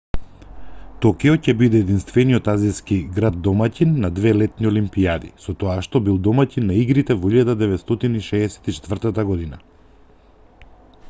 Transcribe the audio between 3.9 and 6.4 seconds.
на две летни олимпијади со тоа што бил